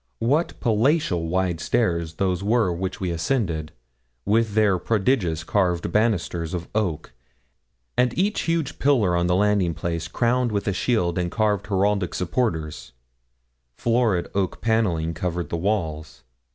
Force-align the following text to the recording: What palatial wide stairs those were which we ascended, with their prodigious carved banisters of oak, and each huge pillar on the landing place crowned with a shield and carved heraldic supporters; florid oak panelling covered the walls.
What 0.17 0.59
palatial 0.61 1.27
wide 1.27 1.59
stairs 1.61 2.15
those 2.15 2.43
were 2.43 2.73
which 2.73 2.99
we 2.99 3.11
ascended, 3.11 3.71
with 4.25 4.55
their 4.55 4.79
prodigious 4.79 5.43
carved 5.43 5.91
banisters 5.91 6.55
of 6.55 6.67
oak, 6.73 7.13
and 7.95 8.17
each 8.17 8.39
huge 8.49 8.79
pillar 8.79 9.15
on 9.15 9.27
the 9.27 9.35
landing 9.35 9.75
place 9.75 10.07
crowned 10.07 10.51
with 10.51 10.67
a 10.67 10.73
shield 10.73 11.19
and 11.19 11.29
carved 11.29 11.67
heraldic 11.67 12.15
supporters; 12.15 12.93
florid 13.77 14.27
oak 14.33 14.59
panelling 14.59 15.13
covered 15.13 15.49
the 15.49 15.55
walls. 15.57 16.23